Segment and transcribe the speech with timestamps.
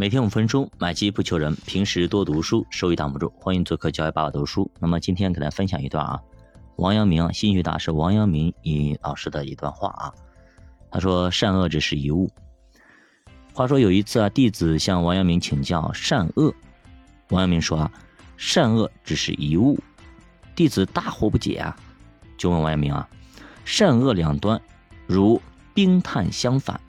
[0.00, 1.54] 每天五分钟，买机不求人。
[1.66, 3.30] 平时多读书，收益挡不住。
[3.38, 4.70] 欢迎做客教育爸爸读书。
[4.78, 6.18] 那么今天给大家分享一段啊，
[6.76, 10.14] 王阳明，心学大师王阳明一老师的一段话啊。
[10.90, 12.30] 他说：“善恶只是一物。”
[13.52, 16.54] 话说有一次啊，弟子向王阳明请教善恶，
[17.28, 17.92] 王阳明说啊
[18.38, 19.78] ：“善恶只是一物。”
[20.56, 21.76] 弟子大惑不解啊，
[22.38, 23.06] 就问王阳明啊
[23.66, 24.58] ：“善恶两端
[25.06, 25.38] 如
[25.74, 26.80] 冰炭相反，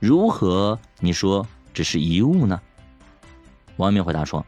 [0.00, 2.60] 如何你说？”只是一物呢？
[3.76, 4.44] 王明回答说：“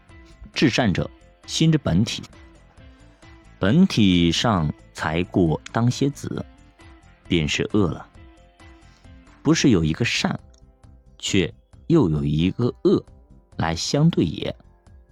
[0.52, 1.10] 至善者，
[1.46, 2.22] 心之本体。
[3.58, 6.44] 本体上才过当歇子，
[7.28, 8.06] 便是恶了。
[9.42, 10.38] 不是有一个善，
[11.18, 11.52] 却
[11.86, 13.02] 又有一个恶
[13.56, 14.54] 来相对也。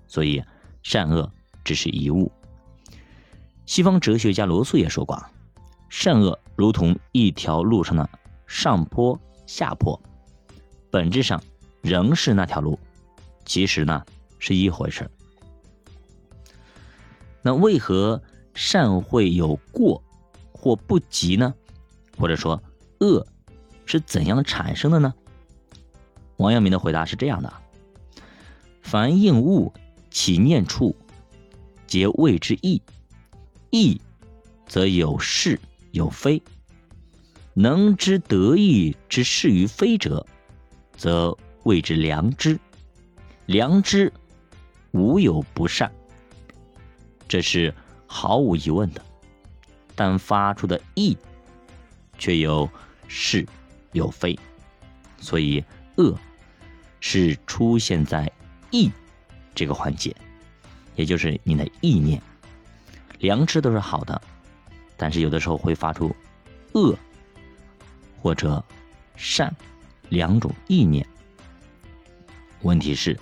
[0.07, 0.43] 所以
[0.83, 1.33] 善恶
[1.65, 2.31] 只是一物。
[3.67, 5.25] 西方哲学家罗素也说过：
[5.89, 8.11] 善恶如同一条路上的
[8.47, 10.01] 上坡下坡，
[10.91, 11.43] 本质上。”
[11.83, 12.79] 仍是那条路，
[13.45, 14.05] 其实呢
[14.39, 15.11] 是一回事。
[17.43, 18.23] 那为何
[18.55, 20.03] 善会有过
[20.53, 21.55] 或不及呢？
[22.19, 22.63] 或者说
[23.01, 23.27] 恶
[23.87, 25.15] 是怎样的产生的呢？
[26.37, 27.53] 王阳明的回答是这样的：
[28.83, 29.73] 凡应物
[30.11, 30.95] 起念处，
[31.87, 32.83] 皆谓之义。
[33.71, 34.01] 义
[34.67, 35.59] 则有是
[35.93, 36.43] 有非，
[37.55, 40.27] 能知得意之是与非者，
[40.97, 41.37] 则。
[41.65, 42.59] 谓之良知，
[43.47, 44.13] 良知
[44.93, 45.91] 无有不善，
[47.29, 47.75] 这是
[48.07, 49.05] 毫无疑问的。
[49.95, 51.17] 但发出的意
[52.17, 52.69] 却有
[53.07, 53.47] 是
[53.93, 54.39] 有非，
[55.19, 55.63] 所以
[55.97, 56.17] 恶
[57.01, 58.31] 是出现在
[58.71, 58.91] 意
[59.55, 60.17] 这个环节，
[60.97, 62.23] 也就是你的意念。
[63.19, 64.23] 良知都是好的，
[64.97, 66.17] 但是有的时候会发出
[66.73, 66.97] 恶
[68.23, 68.65] 或者
[69.17, 69.55] 善
[70.09, 71.07] 两种意念。
[72.63, 73.19] 问题是，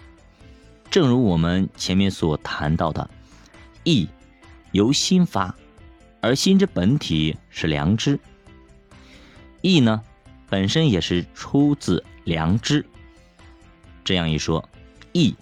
[0.91, 3.08] 正如我们前面所谈到的，
[3.84, 4.08] 意
[4.72, 5.55] 由心发，
[6.21, 8.19] 而心之本体是良知。
[9.60, 10.03] 意呢，
[10.49, 12.84] 本身也是出自良知。
[14.04, 14.69] 这样一说，
[15.12, 15.37] 意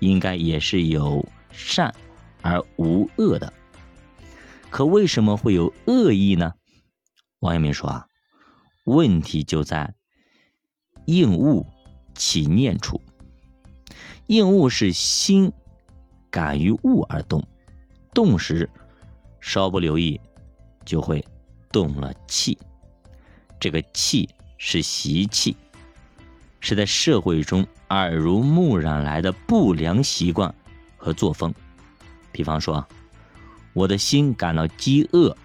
[0.00, 1.94] 应该也是有善
[2.42, 3.52] 而无恶的。
[4.70, 6.54] 可为什么会有恶意呢？
[7.38, 8.06] 王阳明说啊，
[8.84, 9.94] 问题就在
[11.06, 11.66] 应物
[12.14, 13.00] 起念处。
[14.26, 15.52] 应物是心
[16.30, 17.46] 感于物而动，
[18.12, 18.68] 动时
[19.40, 20.20] 稍不留意
[20.84, 21.24] 就会
[21.70, 22.58] 动了气。
[23.60, 24.28] 这个气
[24.58, 25.56] 是习气，
[26.60, 30.54] 是在社会中耳濡目染来的不良习惯
[30.96, 31.54] 和作风。
[32.32, 32.86] 比方说，
[33.72, 35.36] 我的心感到饥饿，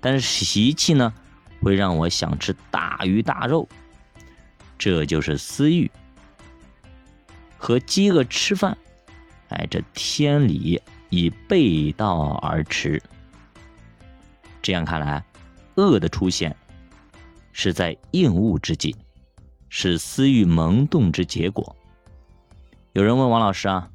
[0.00, 1.12] 但是习气呢
[1.60, 3.68] 会让我想吃大鱼大肉，
[4.78, 5.90] 这就是私欲。
[7.60, 8.76] 和饥饿吃饭，
[9.50, 13.00] 哎，这天理已背道而驰。
[14.62, 15.22] 这样看来，
[15.74, 16.56] 恶的出现
[17.52, 18.96] 是在应物之际，
[19.68, 21.76] 是私欲萌动之结果。
[22.94, 23.90] 有人问王老师啊：“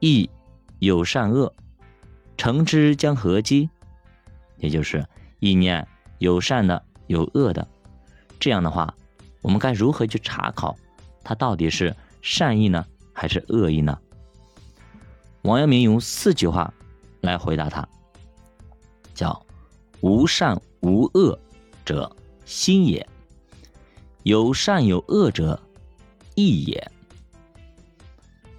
[0.00, 0.30] 义
[0.78, 1.52] 有善恶，
[2.38, 3.68] 成之将何机？”
[4.56, 5.06] 也就是
[5.38, 5.86] 意念
[6.16, 7.68] 有善的，有恶的。
[8.40, 8.94] 这样的话，
[9.42, 10.74] 我们该如何去查考
[11.22, 11.94] 它到底是？
[12.24, 13.98] 善意呢，还是恶意呢？
[15.42, 16.72] 王阳明用四句话
[17.20, 17.86] 来回答他，
[19.14, 19.44] 叫
[20.00, 21.38] “无善无恶
[21.84, 22.10] 者
[22.46, 23.06] 心也，
[24.22, 25.60] 有善有恶者
[26.34, 26.90] 义也，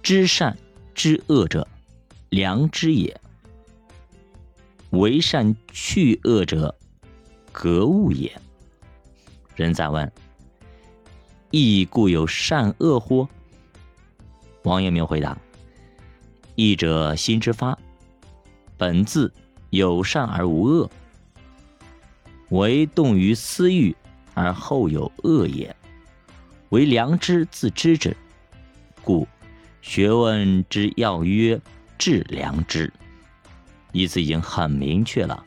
[0.00, 0.56] 知善
[0.94, 1.66] 知恶者
[2.28, 3.20] 良知也，
[4.90, 6.72] 为善去恶者
[7.50, 8.32] 格物也。”
[9.56, 10.12] 人再问
[11.50, 13.26] ：“义故有善恶乎？”
[14.66, 15.38] 王阳明回答
[16.56, 17.78] ：“义者心之发，
[18.76, 19.32] 本自
[19.70, 20.90] 有善而无恶，
[22.48, 23.94] 唯动于私欲
[24.34, 25.74] 而后有恶也。
[26.70, 28.16] 为良知自知之，
[29.04, 29.28] 故
[29.82, 31.60] 学问之要曰
[31.96, 32.92] 治良知。
[33.92, 35.44] 意思已经很明确了。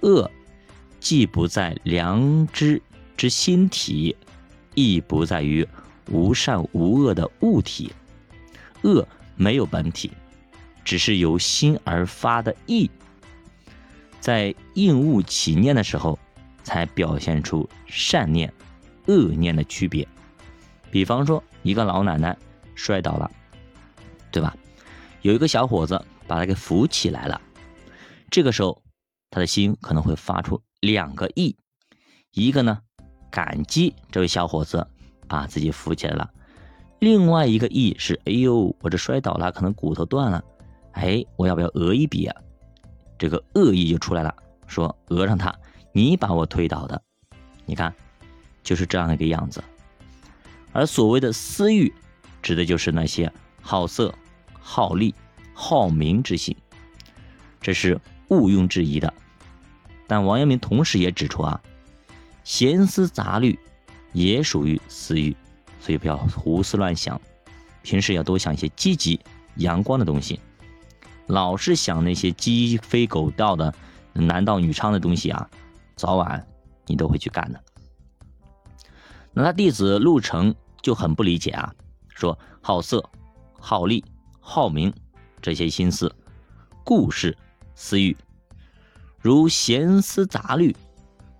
[0.00, 0.30] 恶
[1.00, 2.80] 既不在良知
[3.14, 4.16] 之心体，
[4.74, 5.68] 亦不在于
[6.10, 7.92] 无善无恶的物体。”
[8.82, 9.06] 恶
[9.36, 10.12] 没有本体，
[10.84, 12.90] 只是由心而发的意，
[14.20, 16.18] 在应物起念的时候，
[16.62, 18.52] 才表现出善念、
[19.06, 20.06] 恶念的区别。
[20.90, 22.36] 比方说，一个老奶奶
[22.74, 23.30] 摔倒了，
[24.30, 24.56] 对吧？
[25.22, 27.40] 有一个小伙子把她给扶起来了，
[28.30, 28.82] 这个时候，
[29.30, 31.56] 他的心可能会发出两个意：
[32.32, 32.80] 一个呢，
[33.30, 34.86] 感激这位小伙子
[35.28, 36.28] 把自己扶起来了；
[37.02, 40.44] 另外一个意是，哎呦，我这摔倒了，可能骨头断了，
[40.92, 42.36] 哎，我要不要讹一笔啊？
[43.18, 44.32] 这个恶意就出来了，
[44.68, 45.52] 说讹上他，
[45.90, 47.02] 你把我推倒的，
[47.66, 47.92] 你看，
[48.62, 49.64] 就是这样一个样子。
[50.70, 51.92] 而所谓的私欲，
[52.40, 54.14] 指的就是那些好色、
[54.60, 55.12] 好利、
[55.54, 56.56] 好名之心，
[57.60, 59.12] 这是毋庸置疑的。
[60.06, 61.60] 但王阳明同时也指出啊，
[62.44, 63.58] 闲思杂虑
[64.12, 65.36] 也属于私欲。
[65.82, 67.20] 所以不要胡思乱想，
[67.82, 69.18] 平时要多想一些积极、
[69.56, 70.38] 阳光的东西。
[71.26, 73.74] 老是想那些鸡飞狗跳的、
[74.12, 75.50] 男盗女娼的东西啊，
[75.96, 76.46] 早晚
[76.86, 77.60] 你都会去干的。
[79.32, 81.74] 那他弟子陆程就很不理解啊，
[82.10, 83.10] 说好色、
[83.58, 84.04] 好利、
[84.38, 84.94] 好名
[85.40, 86.14] 这些心思、
[86.84, 87.36] 故事、
[87.74, 88.16] 私欲，
[89.18, 90.76] 如闲思杂虑，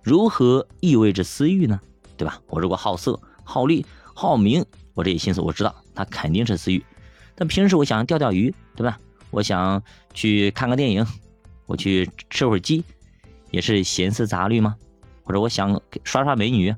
[0.01, 1.79] 如何意味着私欲呢？
[2.17, 2.41] 对吧？
[2.47, 3.85] 我如果好色、好利。
[4.13, 6.83] 好名，我这些心思我知道，他肯定是私欲。
[7.35, 8.99] 但平时我想钓钓鱼，对吧？
[9.31, 9.81] 我想
[10.13, 11.05] 去看个电影，
[11.65, 12.83] 我去吃会儿鸡，
[13.49, 14.75] 也是闲思杂虑吗？
[15.23, 16.75] 或者我想刷刷美女，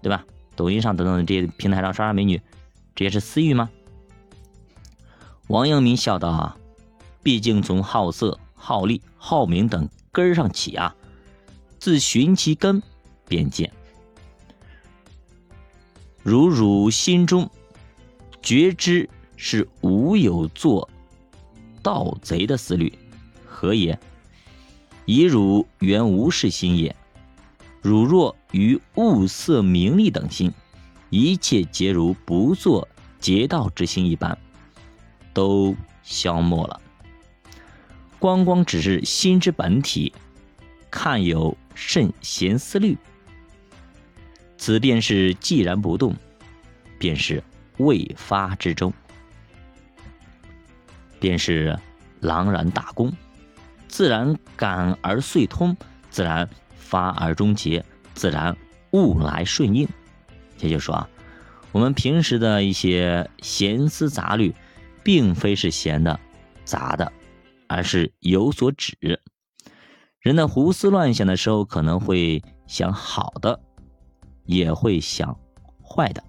[0.00, 0.24] 对吧？
[0.54, 2.40] 抖音上等等这些平台上刷刷美女，
[2.94, 3.68] 这也是私欲吗？
[5.48, 6.56] 王阳明笑道：“啊，
[7.22, 10.94] 毕竟从好色、好利、好名等根上起啊，
[11.80, 12.80] 自寻其根，
[13.26, 13.72] 便见。”
[16.22, 17.50] 如汝心中
[18.42, 20.88] 觉知是无有做
[21.82, 22.92] 盗贼的思虑，
[23.46, 23.98] 何也？
[25.06, 26.94] 以汝原无事心也。
[27.82, 30.52] 汝若于物色名利等心，
[31.08, 32.86] 一切皆如不做
[33.18, 34.38] 劫道之心一般，
[35.32, 36.80] 都消没了。
[38.18, 40.12] 光光只是心之本体，
[40.90, 42.98] 看有甚闲思虑？
[44.60, 46.14] 此便是既然不动，
[46.98, 47.42] 便是
[47.78, 48.92] 未发之中，
[51.18, 51.78] 便是
[52.20, 53.10] 朗然大功，
[53.88, 55.74] 自然感而遂通，
[56.10, 56.46] 自然
[56.76, 58.54] 发而终结，自然
[58.90, 59.88] 物来顺应。
[60.58, 61.08] 也就是说啊，
[61.72, 64.54] 我们平时的一些闲思杂虑，
[65.02, 66.20] 并非是闲的、
[66.66, 67.10] 杂的，
[67.66, 68.94] 而是有所指。
[70.18, 73.58] 人的胡思乱想的时候，可能会想好的。
[74.50, 75.38] 也会想
[75.80, 76.24] 坏的，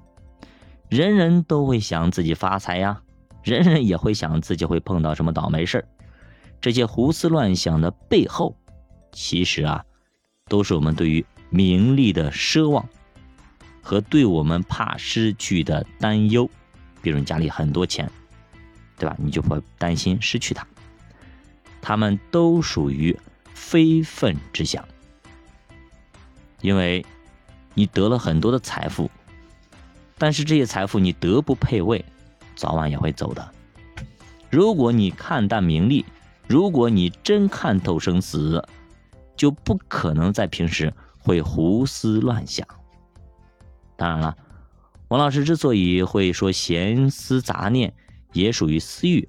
[0.89, 3.01] 人人都会想自己发财呀，
[3.41, 5.83] 人人也会想自己会碰到什么倒霉事。
[6.61, 8.55] 这些胡思乱想的背后，
[9.11, 9.83] 其实啊，
[10.45, 12.87] 都是我们对于名利的奢望
[13.81, 16.47] 和对我们怕失去的担忧。
[17.01, 18.07] 比如家里很多钱，
[18.99, 19.15] 对吧？
[19.17, 20.67] 你就会担心失去它。
[21.81, 23.19] 他们都属于
[23.55, 24.87] 非分之想，
[26.61, 27.03] 因为。
[27.73, 29.09] 你得了很多的财富，
[30.17, 32.03] 但是这些财富你德不配位，
[32.55, 33.51] 早晚也会走的。
[34.49, 36.05] 如果你看淡名利，
[36.47, 38.61] 如果你真看透生死，
[39.37, 42.67] 就不可能在平时会胡思乱想。
[43.95, 44.35] 当然了，
[45.07, 47.93] 王老师之所以会说闲思杂念
[48.33, 49.27] 也属于私欲，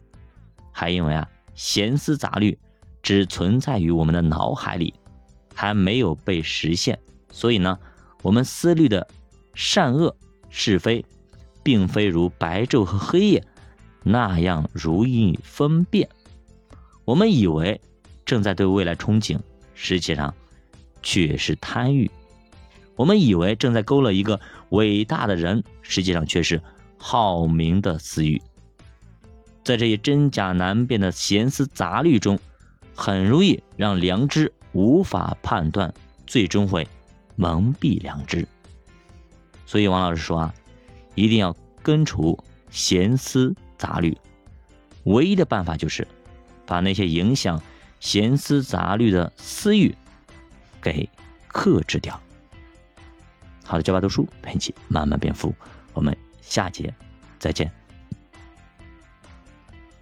[0.73, 2.59] 还因为啊，闲思杂虑
[3.03, 4.93] 只存在于我们的脑海里，
[5.55, 6.99] 还没有被实现，
[7.31, 7.79] 所以呢。
[8.23, 9.07] 我们思虑的
[9.55, 10.17] 善恶
[10.49, 11.05] 是非，
[11.63, 13.45] 并非如白昼和黑夜
[14.03, 16.09] 那样容易分辨。
[17.05, 17.81] 我们以为
[18.25, 19.39] 正在对未来憧憬，
[19.75, 20.33] 实际上
[21.03, 22.09] 却是贪欲；
[22.95, 26.63] 我们以为正在勾勒一个伟大的人，实际上却是
[26.97, 28.41] 好名的私欲。
[29.65, 32.39] 在这些真假难辨的闲思杂虑中，
[32.95, 35.93] 很容易让良知无法判断，
[36.27, 36.87] 最终会。
[37.37, 38.47] 蒙蔽良知，
[39.67, 40.55] 所以王老师说啊，
[41.15, 42.39] 一定要根除
[42.71, 44.17] 闲思杂虑，
[45.05, 46.07] 唯一的办法就是
[46.67, 47.61] 把那些影响
[48.01, 49.95] 闲思杂虑的私欲
[50.81, 51.09] 给
[51.49, 52.21] 克制掉。
[53.65, 55.55] 好的，教爸读书陪你一起慢慢变富，
[55.95, 56.93] 我们下节
[57.39, 57.82] 再见。